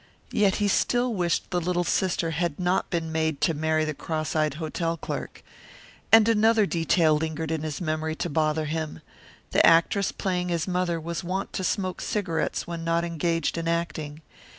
[0.31, 4.35] Yet he still wished the little sister had not been made to marry the cross
[4.35, 5.43] eyed hotel clerk.
[6.11, 9.03] And another detail lingered in his memory to bother him.
[9.51, 14.23] The actress playing his mother was wont to smoke cigarettes when not engaged in acting.